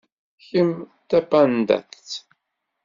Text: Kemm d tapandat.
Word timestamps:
Kemm 0.47 0.71
d 0.85 0.87
tapandat. 1.09 2.07